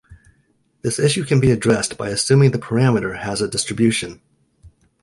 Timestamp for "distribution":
3.47-4.19